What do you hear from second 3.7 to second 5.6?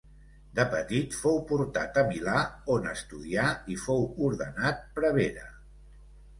i fou ordenat prevere.